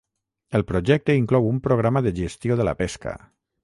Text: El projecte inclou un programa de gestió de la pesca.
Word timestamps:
El 0.59 0.63
projecte 0.71 1.17
inclou 1.21 1.51
un 1.51 1.63
programa 1.69 2.05
de 2.09 2.17
gestió 2.25 2.61
de 2.63 2.71
la 2.71 2.79
pesca. 2.85 3.19